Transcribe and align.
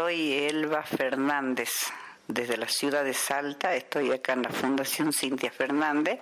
Soy 0.00 0.32
Elba 0.32 0.82
Fernández, 0.82 1.92
desde 2.26 2.56
la 2.56 2.68
ciudad 2.68 3.04
de 3.04 3.12
Salta. 3.12 3.74
Estoy 3.74 4.10
acá 4.10 4.32
en 4.32 4.44
la 4.44 4.48
Fundación 4.48 5.12
Cintia 5.12 5.50
Fernández 5.50 6.20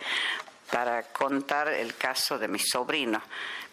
para 0.68 1.04
contar 1.04 1.68
el 1.68 1.94
caso 1.94 2.40
de 2.40 2.48
mi 2.48 2.58
sobrino, 2.58 3.22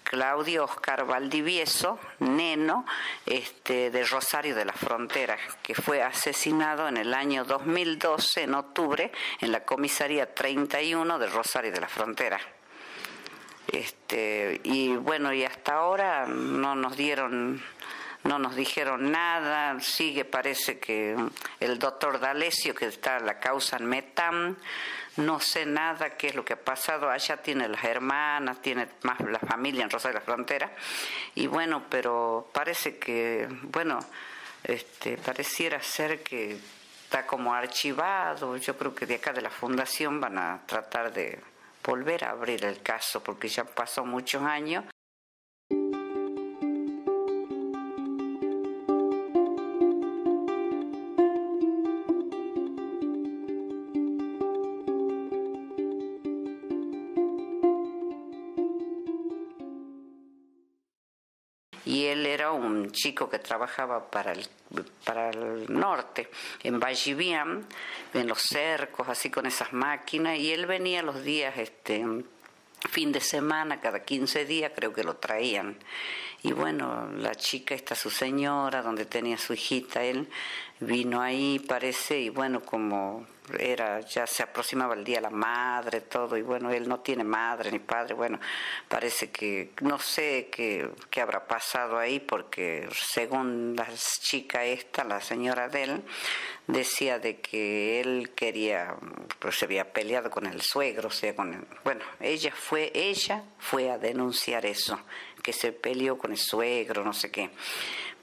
Claudio 0.04 0.66
Oscar 0.66 1.08
Valdivieso, 1.08 1.98
neno, 2.20 2.86
este, 3.26 3.90
de 3.90 4.06
Rosario 4.06 4.54
de 4.54 4.66
la 4.66 4.74
Frontera, 4.74 5.40
que 5.64 5.74
fue 5.74 6.04
asesinado 6.04 6.88
en 6.88 6.98
el 6.98 7.12
año 7.12 7.44
2012, 7.44 8.44
en 8.44 8.54
octubre, 8.54 9.12
en 9.42 9.52
la 9.52 9.66
comisaría 9.66 10.32
31 10.32 11.18
de 11.18 11.28
Rosario 11.30 11.72
de 11.72 11.82
la 11.82 11.90
Frontera. 11.90 12.40
Este, 13.72 14.62
y 14.66 14.96
bueno, 14.98 15.34
y 15.34 15.44
hasta 15.44 15.74
ahora 15.74 16.28
no 16.28 16.76
nos 16.76 16.96
dieron 16.96 17.60
no 18.26 18.40
nos 18.40 18.56
dijeron 18.56 19.12
nada, 19.12 19.80
sigue 19.80 20.26
parece 20.26 20.80
que 20.80 21.16
el 21.60 21.80
doctor 21.80 22.20
D'Alessio, 22.20 22.74
que 22.74 22.88
está 22.88 23.20
la 23.20 23.40
causa 23.40 23.78
en 23.78 23.86
Metam, 23.86 24.56
no 25.18 25.40
sé 25.40 25.66
nada 25.66 26.18
qué 26.18 26.28
es 26.28 26.36
lo 26.36 26.44
que 26.44 26.54
ha 26.54 26.60
pasado, 26.60 27.10
allá 27.10 27.38
tiene 27.38 27.70
las 27.70 27.84
hermanas, 27.84 28.62
tiene 28.62 28.88
más 29.04 29.20
la 29.22 29.40
familia 29.40 29.84
en 29.84 29.92
Rosario 29.92 30.16
de 30.16 30.20
la 30.20 30.26
Frontera, 30.26 30.72
y 31.36 31.46
bueno, 31.46 31.84
pero 31.90 32.50
parece 32.52 32.98
que, 32.98 33.48
bueno, 33.64 34.00
este, 34.64 35.18
pareciera 35.18 35.80
ser 35.82 36.24
que 36.24 36.58
está 37.04 37.28
como 37.28 37.54
archivado, 37.54 38.58
yo 38.58 38.76
creo 38.76 38.96
que 38.96 39.06
de 39.06 39.16
acá 39.16 39.34
de 39.34 39.42
la 39.42 39.52
fundación 39.52 40.20
van 40.20 40.40
a 40.40 40.62
tratar 40.66 41.14
de 41.14 41.40
volver 41.84 42.26
a 42.26 42.32
abrir 42.32 42.66
el 42.66 42.82
caso 42.82 43.22
porque 43.22 43.48
ya 43.48 43.64
pasó 43.64 44.04
muchos 44.04 44.42
años 44.42 44.84
él 62.16 62.26
era 62.26 62.52
un 62.52 62.92
chico 62.92 63.30
que 63.30 63.40
trabajaba 63.40 64.10
para 64.10 64.32
el, 64.32 64.48
para 65.04 65.30
el 65.30 65.72
norte, 65.72 66.30
en 66.64 66.80
Vallivian, 66.80 67.66
en 68.14 68.28
los 68.28 68.42
cercos, 68.42 69.08
así 69.10 69.30
con 69.30 69.46
esas 69.46 69.74
máquinas, 69.74 70.38
y 70.40 70.52
él 70.52 70.66
venía 70.66 71.04
los 71.04 71.24
días, 71.24 71.58
este, 71.58 72.04
fin 72.90 73.12
de 73.12 73.20
semana, 73.20 73.82
cada 73.82 74.04
15 74.04 74.46
días 74.46 74.72
creo 74.76 74.94
que 74.94 75.04
lo 75.04 75.18
traían. 75.18 75.78
Y 76.46 76.54
bueno, 76.54 77.10
la 77.18 77.34
chica, 77.34 77.74
esta 77.74 77.96
su 77.96 78.12
señora, 78.12 78.84
donde 78.84 79.08
tenía 79.08 79.36
su 79.36 79.54
hijita, 79.54 80.04
él 80.04 80.30
vino 80.80 81.20
ahí, 81.20 81.58
parece, 81.58 82.20
y 82.20 82.30
bueno, 82.30 82.62
como 82.62 83.26
era 83.60 84.00
ya 84.02 84.26
se 84.26 84.44
aproximaba 84.44 84.96
el 84.96 85.04
día 85.04 85.22
la 85.22 85.30
madre 85.30 86.02
todo 86.02 86.38
y 86.38 86.42
bueno 86.42 86.72
él 86.72 86.88
no 86.88 87.00
tiene 87.02 87.24
madre 87.24 87.72
ni 87.72 87.80
padre 87.80 88.14
bueno 88.16 88.40
parece 88.88 89.30
que 89.30 89.72
no 89.82 90.00
sé 90.00 90.50
qué, 90.52 90.90
qué 91.10 91.22
habrá 91.22 91.46
pasado 91.46 91.98
ahí 91.98 92.20
porque 92.20 92.88
según 92.92 93.76
la 93.76 93.88
chica 94.20 94.66
esta 94.66 95.04
la 95.04 95.22
señora 95.22 95.70
de 95.70 95.84
él 95.84 96.04
decía 96.68 97.20
de 97.20 97.40
que 97.40 98.02
él 98.02 98.32
quería 98.36 98.96
pues 99.40 99.58
se 99.58 99.66
había 99.66 99.92
peleado 99.94 100.32
con 100.32 100.48
el 100.48 100.62
suegro 100.62 101.10
o 101.10 101.12
sea 101.12 101.36
con 101.36 101.68
bueno 101.84 102.04
ella 102.20 102.52
fue 102.52 102.92
ella 102.96 103.44
fue 103.60 103.92
a 103.92 103.98
denunciar 103.98 104.66
eso 104.66 105.00
que 105.46 105.54
se 105.54 105.72
peleó 105.72 106.18
con 106.18 106.32
el 106.32 106.38
suegro 106.38 107.04
no 107.04 107.14
sé 107.14 107.30
qué 107.30 107.52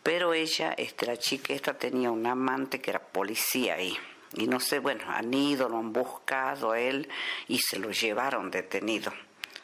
pero 0.03 0.34
ella 0.34 0.75
este 0.77 1.06
la 1.06 1.16
chica 1.16 1.55
esta 1.55 1.78
tenía 1.78 2.10
un 2.10 2.27
amante 2.27 2.81
que 2.81 2.91
era 2.91 3.00
policía 3.00 3.75
ahí 3.75 3.97
y 4.34 4.47
no 4.47 4.60
sé, 4.60 4.78
bueno, 4.78 5.05
han 5.09 5.32
ido, 5.34 5.69
lo 5.69 5.78
han 5.78 5.93
buscado 5.93 6.72
a 6.72 6.81
él 6.81 7.09
y 7.49 7.59
se 7.59 7.78
lo 7.78 7.91
llevaron 7.91 8.50
detenido. 8.50 9.12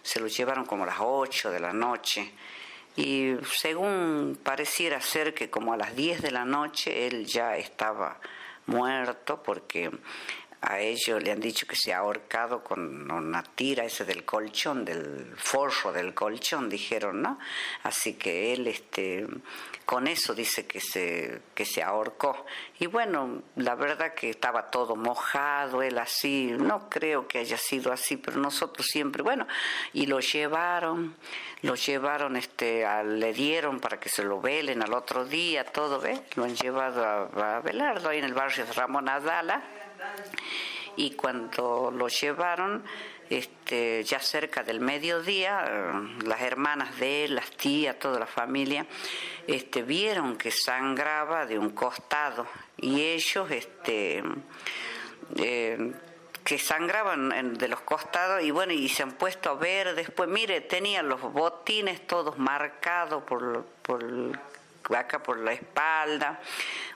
Se 0.02 0.20
lo 0.20 0.26
llevaron 0.26 0.66
como 0.66 0.84
a 0.84 0.88
las 0.88 0.98
8 1.00 1.50
de 1.50 1.60
la 1.60 1.72
noche. 1.72 2.32
Y 2.96 3.34
según 3.56 4.38
pareciera 4.42 5.00
ser 5.00 5.32
que 5.32 5.48
como 5.48 5.72
a 5.72 5.76
las 5.76 5.96
10 5.96 6.20
de 6.20 6.30
la 6.32 6.44
noche 6.44 7.06
él 7.06 7.24
ya 7.26 7.56
estaba 7.56 8.20
muerto 8.66 9.42
porque 9.42 9.90
a 10.60 10.80
ellos 10.80 11.22
le 11.22 11.30
han 11.30 11.40
dicho 11.40 11.66
que 11.66 11.76
se 11.76 11.92
ha 11.92 11.98
ahorcado 11.98 12.64
con 12.64 13.10
una 13.10 13.42
tira 13.42 13.84
ese 13.84 14.04
del 14.04 14.24
colchón, 14.24 14.84
del 14.84 15.32
forro 15.36 15.92
del 15.92 16.14
colchón, 16.14 16.68
dijeron, 16.68 17.22
¿no? 17.22 17.38
Así 17.84 18.14
que 18.14 18.52
él 18.52 18.66
este 18.66 19.26
con 19.84 20.06
eso 20.08 20.34
dice 20.34 20.66
que 20.66 20.80
se 20.80 21.42
que 21.54 21.64
se 21.64 21.82
ahorcó. 21.82 22.44
Y 22.80 22.86
bueno, 22.86 23.42
la 23.54 23.76
verdad 23.76 24.14
que 24.14 24.30
estaba 24.30 24.70
todo 24.70 24.96
mojado, 24.96 25.80
él 25.82 25.96
así, 25.98 26.52
no 26.58 26.88
creo 26.88 27.28
que 27.28 27.38
haya 27.38 27.56
sido 27.56 27.92
así, 27.92 28.16
pero 28.16 28.38
nosotros 28.38 28.86
siempre, 28.86 29.22
bueno, 29.22 29.46
y 29.92 30.06
lo 30.06 30.18
llevaron, 30.18 31.14
lo 31.62 31.76
llevaron 31.76 32.36
este 32.36 32.84
le 33.04 33.32
dieron 33.32 33.78
para 33.78 34.00
que 34.00 34.08
se 34.08 34.24
lo 34.24 34.40
velen 34.40 34.82
al 34.82 34.92
otro 34.92 35.24
día, 35.24 35.64
todo, 35.64 36.00
¿ves? 36.00 36.20
Lo 36.34 36.44
han 36.44 36.56
llevado 36.56 37.04
a, 37.04 37.58
a 37.58 37.62
ahí 38.08 38.18
en 38.18 38.24
el 38.24 38.34
barrio 38.34 38.66
de 38.66 38.72
Ramón 38.72 39.08
Adala 39.08 39.62
y 40.96 41.12
cuando 41.12 41.92
lo 41.94 42.08
llevaron, 42.08 42.82
este, 43.30 44.02
ya 44.04 44.18
cerca 44.20 44.62
del 44.62 44.80
mediodía, 44.80 45.92
las 46.24 46.40
hermanas 46.40 46.98
de 46.98 47.24
él, 47.24 47.34
las 47.36 47.50
tías, 47.50 47.98
toda 47.98 48.18
la 48.18 48.26
familia, 48.26 48.86
este, 49.46 49.82
vieron 49.82 50.36
que 50.36 50.50
sangraba 50.50 51.46
de 51.46 51.58
un 51.58 51.70
costado. 51.70 52.46
Y 52.76 53.02
ellos, 53.02 53.50
este, 53.50 54.22
eh, 55.36 55.92
que 56.42 56.58
sangraban 56.58 57.54
de 57.58 57.68
los 57.68 57.80
costados 57.82 58.42
y 58.42 58.50
bueno, 58.50 58.72
y 58.72 58.88
se 58.88 59.02
han 59.02 59.12
puesto 59.12 59.50
a 59.50 59.54
ver 59.54 59.94
después, 59.94 60.28
mire, 60.30 60.62
tenían 60.62 61.06
los 61.08 61.20
botines 61.20 62.06
todos 62.06 62.38
marcados 62.38 63.22
por, 63.24 63.66
por 63.82 64.02
acá 64.96 65.22
por 65.22 65.38
la 65.38 65.52
espalda. 65.52 66.40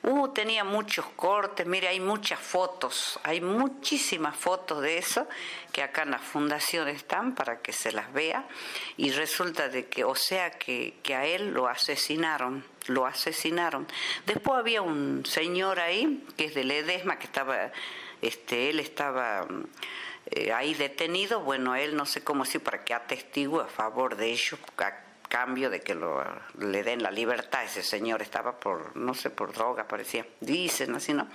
Uh, 0.02 0.28
tenía 0.28 0.64
muchos 0.64 1.06
cortes, 1.16 1.66
mire, 1.66 1.88
hay 1.88 2.00
muchas 2.00 2.40
fotos, 2.40 3.18
hay 3.22 3.40
muchísimas 3.40 4.36
fotos 4.36 4.82
de 4.82 4.98
eso 4.98 5.28
que 5.72 5.82
acá 5.82 6.02
en 6.02 6.12
la 6.12 6.18
fundación 6.18 6.88
están 6.88 7.34
para 7.34 7.60
que 7.60 7.72
se 7.72 7.92
las 7.92 8.12
vea 8.12 8.46
y 8.96 9.10
resulta 9.10 9.68
de 9.68 9.86
que, 9.86 10.04
o 10.04 10.14
sea, 10.14 10.50
que, 10.50 10.94
que 11.02 11.14
a 11.14 11.26
él 11.26 11.52
lo 11.52 11.68
asesinaron, 11.68 12.64
lo 12.86 13.06
asesinaron. 13.06 13.86
Después 14.26 14.58
había 14.58 14.82
un 14.82 15.24
señor 15.26 15.80
ahí, 15.80 16.26
que 16.36 16.46
es 16.46 16.54
de 16.54 16.64
Ledesma, 16.64 17.18
que 17.18 17.26
estaba, 17.26 17.70
este, 18.20 18.70
él 18.70 18.80
estaba... 18.80 19.46
Eh, 20.34 20.52
ahí 20.52 20.72
detenido, 20.72 21.40
bueno, 21.40 21.74
él 21.74 21.96
no 21.96 22.06
sé 22.06 22.22
cómo 22.22 22.44
decir 22.44 22.62
para 22.62 22.84
que 22.84 22.94
atestigue 22.94 23.60
a 23.60 23.66
favor 23.66 24.16
de 24.16 24.30
ellos, 24.30 24.58
cambio 25.32 25.70
de 25.70 25.80
que 25.80 25.94
lo, 25.94 26.22
le 26.58 26.82
den 26.82 27.02
la 27.02 27.10
libertad. 27.10 27.64
Ese 27.64 27.82
señor 27.82 28.20
estaba 28.20 28.60
por, 28.60 28.94
no 28.94 29.14
sé, 29.14 29.30
por 29.30 29.54
droga, 29.54 29.88
parecía. 29.88 30.26
Dicen 30.40 30.94
así, 30.94 31.14
¿no? 31.14 31.26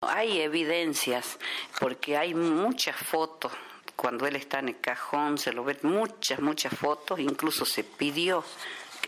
Hay 0.00 0.40
evidencias, 0.40 1.38
porque 1.78 2.16
hay 2.16 2.32
muchas 2.32 2.96
fotos. 2.96 3.52
Cuando 3.94 4.26
él 4.26 4.36
está 4.36 4.60
en 4.60 4.68
el 4.68 4.80
cajón, 4.80 5.36
se 5.36 5.52
lo 5.52 5.64
ve 5.64 5.76
muchas, 5.82 6.40
muchas 6.40 6.74
fotos. 6.74 7.20
Incluso 7.20 7.66
se 7.66 7.84
pidió 7.84 8.42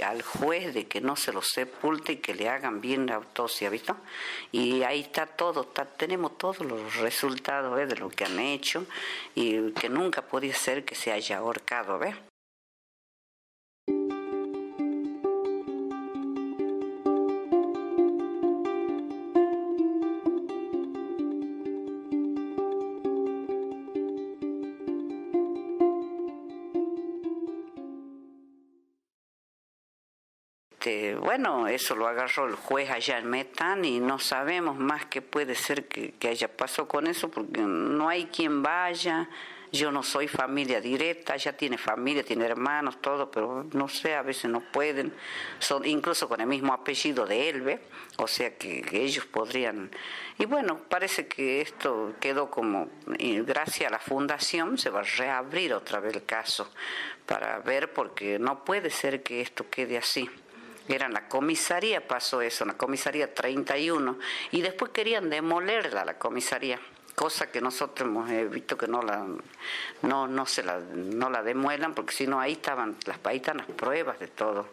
al 0.05 0.21
juez 0.21 0.75
de 0.75 0.87
que 0.87 1.01
no 1.01 1.17
se 1.17 1.33
lo 1.33 1.41
sepulte 1.41 2.13
y 2.13 2.17
que 2.17 2.35
le 2.35 2.51
hagan 2.51 2.83
bien 2.83 3.07
la 3.07 3.15
autopsia, 3.15 3.71
¿visto? 3.71 3.97
Y 4.51 4.83
ahí 4.83 5.01
está 5.01 5.27
todo, 5.27 5.65
tenemos 5.97 6.37
todos 6.37 6.61
los 6.61 6.97
resultados 6.97 7.81
¿eh? 7.81 7.87
de 7.87 7.97
lo 7.97 8.11
que 8.11 8.27
han 8.27 8.39
hecho 8.39 8.85
y 9.35 9.73
que 9.73 9.89
nunca 9.89 10.21
podía 10.21 10.55
ser 10.55 10.85
que 10.85 10.95
se 10.95 11.13
haya 11.13 11.39
ahorcado, 11.39 11.99
¿ves? 11.99 12.17
Este, 30.83 31.15
bueno, 31.15 31.69
eso 31.69 31.95
lo 31.95 32.09
agarró 32.09 32.49
el 32.49 32.57
juez 32.57 32.91
allá 32.91 33.19
en 33.19 33.31
Metán 33.31 33.85
y 33.85 34.01
no 34.01 34.19
sabemos 34.19 34.77
más 34.77 35.07
qué 35.07 35.23
puede 35.23 35.55
ser 35.55 35.87
que, 35.87 36.13
haya 36.29 36.49
pasado 36.49 36.89
con 36.89 37.07
eso 37.07 37.31
porque 37.31 37.61
no 37.61 38.09
hay 38.09 38.25
quien 38.27 38.65
vaya. 38.65 39.29
Yo 39.71 39.93
no 39.93 40.03
soy 40.03 40.27
familia 40.27 40.81
directa, 40.81 41.37
ella 41.37 41.57
tiene 41.57 41.79
familia, 41.79 42.25
tiene 42.25 42.47
hermanos, 42.47 43.01
todo, 43.01 43.31
pero 43.31 43.65
no 43.75 43.89
sé, 43.89 44.17
a 44.17 44.23
veces 44.23 44.51
no 44.51 44.61
pueden, 44.73 45.15
son 45.61 45.87
incluso 45.87 46.29
con 46.29 46.41
el 46.41 46.49
mismo 46.49 46.73
apellido 46.73 47.27
de 47.27 47.49
Elbe, 47.49 47.81
o 48.17 48.27
sea 48.27 48.59
que, 48.59 48.85
ellos 48.93 49.25
podrían. 49.27 49.89
Y 50.37 50.47
bueno, 50.47 50.81
parece 50.91 51.29
que 51.29 51.61
esto 51.61 52.15
quedó 52.19 52.51
como, 52.51 52.89
gracias 53.07 53.87
a 53.89 53.93
la 53.93 54.01
fundación, 54.01 54.77
se 54.79 54.91
va 54.91 55.01
a 55.01 55.05
reabrir 55.05 55.75
otra 55.75 56.01
vez 56.01 56.17
el 56.17 56.25
caso 56.25 56.69
para 57.25 57.61
ver, 57.61 57.93
porque 57.93 58.41
no 58.41 58.65
puede 58.65 58.91
ser 58.91 59.23
que 59.23 59.41
esto 59.41 59.71
quede 59.71 59.97
así 59.97 60.29
era 60.89 61.09
la 61.09 61.29
comisaría, 61.29 62.07
pasó 62.07 62.41
eso, 62.41 62.65
en 62.65 62.69
la 62.69 62.77
comisaría 62.77 63.35
31, 63.35 64.19
y 64.51 64.63
después 64.63 64.91
querían 64.93 65.31
demolerla 65.31 66.05
la 66.05 66.19
comisaría, 66.19 66.81
cosa 67.15 67.51
que 67.51 67.61
nosotros 67.61 68.09
hemos 68.09 68.51
visto 68.51 68.77
que 68.77 68.87
no 68.87 69.03
la 69.03 69.27
no 70.03 70.27
no 70.27 70.47
se 70.47 70.63
la 70.63 70.79
no 70.81 71.29
la 71.29 71.43
demuelan 71.43 71.95
porque 71.95 72.13
si 72.13 72.27
no 72.27 72.41
ahí 72.41 72.53
estaban 72.53 72.97
las 73.07 73.19
ahí 73.25 73.43
las 73.55 73.67
pruebas 73.67 74.19
de 74.19 74.29
todo 74.29 74.67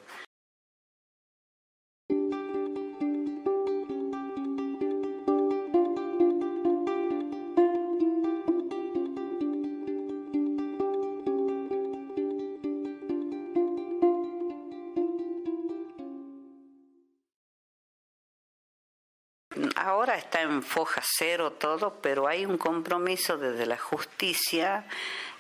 ahora 19.82 20.16
está 20.16 20.42
en 20.42 20.62
foja 20.62 21.02
cero 21.04 21.54
todo, 21.54 22.00
pero 22.02 22.28
hay 22.28 22.46
un 22.46 22.58
compromiso 22.58 23.38
desde 23.38 23.66
la 23.66 23.78
justicia, 23.78 24.86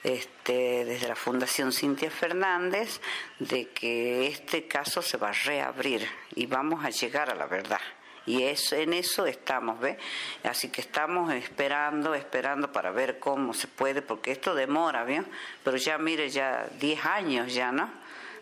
este, 0.03 0.85
desde 0.85 1.07
la 1.07 1.15
Fundación 1.15 1.71
Cintia 1.71 2.09
Fernández, 2.09 3.01
de 3.39 3.69
que 3.69 4.27
este 4.27 4.67
caso 4.67 5.01
se 5.01 5.17
va 5.17 5.29
a 5.29 5.33
reabrir 5.33 6.07
y 6.35 6.45
vamos 6.45 6.85
a 6.85 6.89
llegar 6.89 7.29
a 7.29 7.35
la 7.35 7.47
verdad. 7.47 7.81
Y 8.25 8.43
es, 8.43 8.73
en 8.73 8.93
eso 8.93 9.25
estamos, 9.25 9.79
¿ve? 9.79 9.97
Así 10.43 10.69
que 10.69 10.81
estamos 10.81 11.33
esperando, 11.33 12.13
esperando 12.13 12.71
para 12.71 12.91
ver 12.91 13.17
cómo 13.19 13.53
se 13.53 13.67
puede, 13.67 14.01
porque 14.01 14.31
esto 14.31 14.53
demora, 14.53 15.03
¿bien? 15.03 15.25
Pero 15.63 15.77
ya, 15.77 15.97
mire, 15.97 16.29
ya 16.29 16.67
10 16.79 17.05
años 17.05 17.53
ya, 17.53 17.71
¿no? 17.71 17.89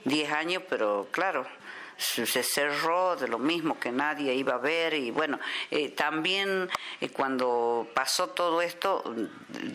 10 0.04 0.32
años, 0.32 0.64
pero 0.70 1.08
claro, 1.12 1.48
se 1.98 2.44
cerró 2.44 3.16
de 3.16 3.28
lo 3.28 3.40
mismo 3.40 3.80
que 3.80 3.92
nadie 3.92 4.34
iba 4.36 4.54
a 4.56 4.60
ver 4.60 4.94
y 4.94 5.12
bueno, 5.12 5.40
eh, 5.72 5.90
también 5.90 6.70
eh, 7.02 7.10
cuando 7.10 7.88
pasó 7.94 8.30
todo 8.30 8.62
esto 8.62 9.04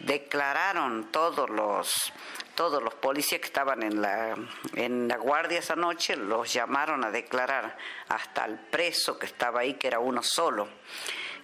declararon 0.04 1.10
todos 1.10 1.50
los 1.50 2.12
todos 2.54 2.82
los 2.82 2.94
policías 2.94 3.40
que 3.40 3.46
estaban 3.46 3.82
en 3.82 4.00
la 4.00 4.36
en 4.74 5.08
la 5.08 5.16
guardia 5.16 5.58
esa 5.58 5.74
noche 5.74 6.16
los 6.16 6.52
llamaron 6.52 7.04
a 7.04 7.10
declarar 7.10 7.76
hasta 8.08 8.44
el 8.44 8.58
preso 8.58 9.18
que 9.18 9.26
estaba 9.26 9.60
ahí 9.60 9.74
que 9.74 9.88
era 9.88 9.98
uno 9.98 10.22
solo 10.22 10.68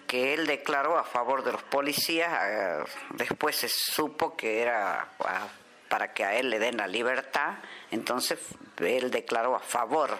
que 0.07 0.33
él 0.33 0.47
declaró 0.47 0.97
a 0.97 1.03
favor 1.03 1.43
de 1.43 1.51
los 1.51 1.63
policías 1.63 2.31
eh, 2.43 2.83
después 3.15 3.57
se 3.57 3.69
supo 3.69 4.37
que 4.37 4.61
era 4.61 5.09
para 5.89 6.13
que 6.13 6.23
a 6.23 6.35
él 6.35 6.49
le 6.49 6.59
den 6.59 6.77
la 6.77 6.87
libertad 6.87 7.55
entonces 7.91 8.39
él 8.77 9.11
declaró 9.11 9.55
a 9.55 9.59
favor 9.59 10.17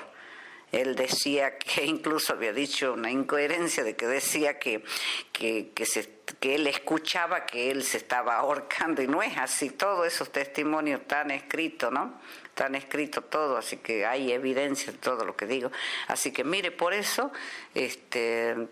él 0.72 0.96
decía 0.96 1.58
que 1.58 1.86
incluso 1.86 2.34
había 2.34 2.54
dicho 2.54 2.94
una 2.94 3.10
incoherencia 3.10 3.84
de 3.84 3.96
que 3.96 4.06
decía 4.06 4.60
que, 4.60 4.84
que, 5.32 5.72
que, 5.74 5.86
se, 5.86 6.10
que 6.40 6.56
él 6.56 6.68
escuchaba 6.68 7.46
que 7.46 7.72
él 7.72 7.84
se 7.84 7.98
estaba 7.98 8.38
ahorcando 8.38 9.02
y 9.02 9.08
no 9.08 9.24
es 9.24 9.38
así, 9.38 9.72
todos 9.72 10.06
esos 10.06 10.32
testimonios 10.32 11.08
tan 11.08 11.32
escritos, 11.32 11.92
¿no? 11.92 12.20
Tan 12.54 12.76
escrito 12.76 13.24
todo, 13.24 13.58
así 13.58 13.78
que 13.78 14.06
hay 14.06 14.32
evidencia 14.32 14.92
de 14.92 15.00
todo 15.00 15.26
lo 15.26 15.36
que 15.36 15.46
digo. 15.46 15.72
Así 16.08 16.32
que 16.32 16.44
mire, 16.44 16.72
por 16.72 16.94
eso 16.94 17.32
este, 17.74 18.68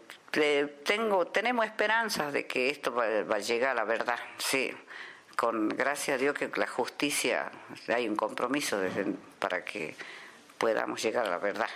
tengo, 0.84 1.28
tenemos 1.28 1.66
esperanzas 1.66 2.32
de 2.32 2.46
que 2.46 2.70
esto 2.70 2.94
va, 2.94 3.06
a 3.06 3.40
llegar 3.40 3.72
a 3.72 3.76
la 3.76 3.86
verdad, 3.86 4.20
sí 4.38 4.72
con 5.36 5.70
gracias 5.70 6.16
a 6.16 6.18
Dios 6.18 6.34
que 6.34 6.50
la 6.56 6.66
justicia 6.66 7.52
hay 7.90 8.10
un 8.10 8.16
compromiso 8.16 8.82
para 9.38 9.64
que 9.64 9.94
podamos 10.58 11.02
llegar 11.04 11.28
a 11.28 11.30
la 11.30 11.38
verdad. 11.38 11.70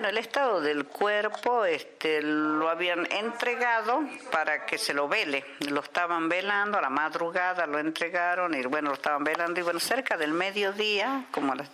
Bueno, 0.00 0.16
el 0.16 0.24
estado 0.24 0.62
del 0.62 0.86
cuerpo 0.86 1.66
este, 1.66 2.22
lo 2.22 2.70
habían 2.70 3.06
entregado 3.12 4.00
para 4.32 4.64
que 4.64 4.78
se 4.78 4.94
lo 4.94 5.08
vele. 5.08 5.44
Lo 5.68 5.80
estaban 5.80 6.26
velando 6.26 6.78
a 6.78 6.80
la 6.80 6.88
madrugada, 6.88 7.66
lo 7.66 7.78
entregaron 7.78 8.54
y 8.54 8.62
bueno, 8.62 8.88
lo 8.88 8.94
estaban 8.94 9.24
velando. 9.24 9.60
Y 9.60 9.62
bueno, 9.62 9.78
cerca 9.78 10.16
del 10.16 10.32
mediodía, 10.32 11.26
como 11.30 11.52
a 11.52 11.56
las 11.56 11.70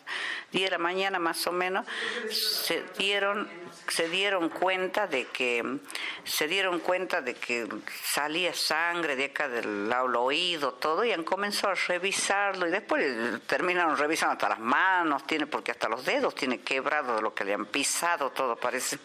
10 0.51 0.65
de 0.65 0.71
la 0.73 0.79
mañana 0.79 1.21
más 1.21 1.47
o 1.47 1.53
menos, 1.53 1.87
se 2.29 2.83
dieron 2.99 3.49
se 3.89 4.09
dieron 4.09 4.49
cuenta 4.49 5.07
de 5.07 5.27
que 5.27 5.79
se 6.25 6.49
dieron 6.49 6.81
cuenta 6.81 7.21
de 7.21 7.35
que 7.35 7.67
salía 8.03 8.53
sangre 8.55 9.17
de 9.17 9.27
acá 9.27 9.49
del 9.49 9.89
lado 9.89 10.23
oído 10.23 10.75
todo 10.75 11.05
y 11.05 11.13
han 11.13 11.25
comenzado 11.25 11.73
a 11.73 11.77
revisarlo 11.77 12.67
y 12.67 12.71
después 12.71 13.05
terminaron 13.47 13.97
revisando 13.97 14.33
hasta 14.35 14.49
las 14.49 14.61
manos 14.61 15.27
tiene 15.27 15.47
porque 15.47 15.71
hasta 15.71 15.89
los 15.89 16.05
dedos 16.05 16.35
tiene 16.35 16.61
quebrado 16.61 17.17
de 17.17 17.23
lo 17.23 17.35
que 17.35 17.45
le 17.45 17.55
han 17.55 17.67
pisado 17.67 18.31
todo 18.31 18.57
parece. 18.57 18.99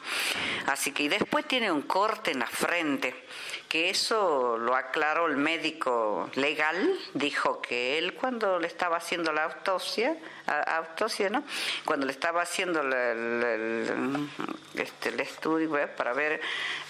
Así 0.67 0.91
que 0.91 1.03
y 1.03 1.07
después 1.09 1.47
tiene 1.47 1.71
un 1.71 1.83
corte 1.83 2.31
en 2.31 2.39
la 2.39 2.47
frente 2.47 3.25
que 3.71 3.89
eso 3.89 4.57
lo 4.57 4.75
aclaró 4.75 5.27
el 5.27 5.37
médico 5.37 6.29
legal, 6.35 6.93
dijo 7.13 7.61
que 7.61 7.97
él 7.97 8.15
cuando 8.15 8.59
le 8.59 8.67
estaba 8.67 8.97
haciendo 8.97 9.31
la 9.31 9.45
autopsia, 9.45 10.17
autopsia 10.45 11.29
¿no? 11.29 11.45
cuando 11.85 12.05
le 12.05 12.11
estaba 12.11 12.41
haciendo 12.41 12.81
el, 12.81 14.27
este, 14.75 15.07
el 15.07 15.21
estudio 15.21 15.71
para 15.95 16.11
ver, 16.11 16.41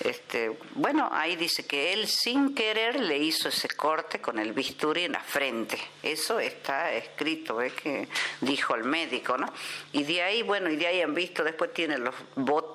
este, 0.04 0.58
bueno, 0.74 1.08
ahí 1.12 1.36
dice 1.36 1.68
que 1.68 1.94
él 1.94 2.08
sin 2.08 2.56
querer 2.56 3.00
le 3.00 3.16
hizo 3.16 3.50
ese 3.50 3.68
corte 3.68 4.20
con 4.20 4.40
el 4.40 4.52
bisturí 4.52 5.04
en 5.04 5.12
la 5.12 5.20
frente, 5.20 5.78
eso 6.02 6.40
está 6.40 6.92
escrito, 6.94 7.62
¿eh? 7.62 7.74
que 7.74 8.08
dijo 8.40 8.74
el 8.74 8.86
médico, 8.86 9.38
¿no? 9.38 9.54
Y 9.92 10.02
de 10.02 10.24
ahí, 10.24 10.42
bueno, 10.42 10.68
y 10.72 10.78
de 10.78 10.88
ahí 10.88 11.02
han 11.02 11.14
visto, 11.14 11.44
después 11.44 11.74
tiene 11.76 12.00
los 12.00 12.16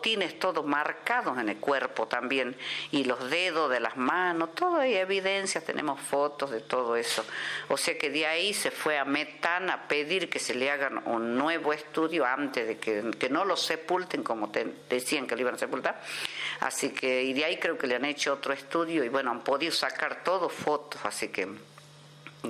botines 0.07 0.39
todos 0.39 0.65
marcados 0.65 1.37
en 1.39 1.49
el 1.49 1.57
cuerpo 1.57 2.07
también, 2.07 2.57
y 2.93 3.03
los 3.05 3.29
dedos 3.29 3.69
de 3.69 3.81
las 3.81 3.97
manos, 3.97 4.55
todo 4.55 4.77
hay 4.77 4.95
evidencias, 4.95 5.65
tenemos 5.65 6.01
fotos 6.01 6.53
de 6.53 6.61
todo 6.61 6.95
eso. 6.95 7.25
O 7.69 7.77
sea 7.77 7.99
que 7.99 8.09
de 8.11 8.25
ahí 8.25 8.55
se 8.55 8.71
fue 8.71 8.99
a 8.99 9.05
Metán 9.05 9.69
a 9.69 9.89
pedir 9.89 10.31
que 10.31 10.39
se 10.39 10.55
le 10.55 10.71
hagan 10.71 11.03
un 11.09 11.37
nuevo 11.37 11.73
estudio 11.73 12.25
antes 12.25 12.69
de 12.69 12.79
que, 12.79 13.11
que 13.19 13.29
no 13.29 13.45
lo 13.45 13.57
sepulten 13.57 14.23
como 14.23 14.49
te, 14.53 14.65
decían 14.89 15.27
que 15.27 15.35
lo 15.35 15.41
iban 15.41 15.55
a 15.55 15.59
sepultar. 15.59 16.01
Así 16.61 16.91
que, 16.91 17.25
y 17.25 17.33
de 17.33 17.45
ahí 17.45 17.57
creo 17.57 17.77
que 17.77 17.89
le 17.89 17.97
han 17.97 18.05
hecho 18.05 18.35
otro 18.35 18.53
estudio 18.53 19.03
y 19.03 19.09
bueno, 19.09 19.33
han 19.33 19.43
podido 19.43 19.73
sacar 19.73 20.23
todo 20.23 20.49
fotos, 20.49 21.01
así 21.05 21.29
que 21.29 21.49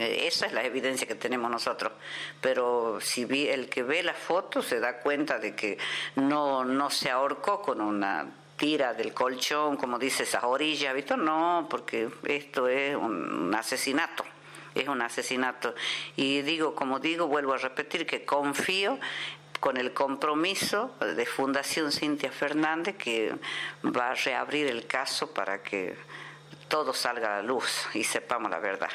esa 0.00 0.46
es 0.46 0.52
la 0.52 0.64
evidencia 0.64 1.06
que 1.06 1.14
tenemos 1.14 1.50
nosotros. 1.50 1.92
Pero 2.40 2.98
si 3.00 3.22
el 3.48 3.68
que 3.68 3.82
ve 3.82 4.02
la 4.02 4.14
foto 4.14 4.62
se 4.62 4.80
da 4.80 4.98
cuenta 5.00 5.38
de 5.38 5.54
que 5.54 5.78
no, 6.16 6.64
no 6.64 6.90
se 6.90 7.10
ahorcó 7.10 7.62
con 7.62 7.80
una 7.80 8.26
tira 8.56 8.94
del 8.94 9.12
colchón, 9.12 9.76
como 9.76 9.98
dice 9.98 10.22
esas 10.22 10.44
orillas, 10.44 10.94
¿visto? 10.94 11.16
No, 11.16 11.66
porque 11.68 12.08
esto 12.24 12.68
es 12.68 12.96
un 12.96 13.54
asesinato, 13.54 14.24
es 14.74 14.88
un 14.88 15.02
asesinato. 15.02 15.74
Y 16.16 16.42
digo, 16.42 16.74
como 16.74 16.98
digo, 16.98 17.26
vuelvo 17.26 17.54
a 17.54 17.58
repetir 17.58 18.06
que 18.06 18.24
confío 18.24 18.98
con 19.60 19.76
el 19.76 19.92
compromiso 19.92 20.94
de 21.00 21.26
Fundación 21.26 21.90
Cintia 21.92 22.30
Fernández 22.30 22.96
que 22.96 23.34
va 23.84 24.10
a 24.10 24.14
reabrir 24.14 24.66
el 24.66 24.86
caso 24.86 25.32
para 25.32 25.62
que 25.62 25.96
todo 26.68 26.92
salga 26.92 27.38
a 27.38 27.42
la 27.42 27.42
luz 27.42 27.86
y 27.94 28.04
sepamos 28.04 28.50
la 28.50 28.58
verdad. 28.58 28.90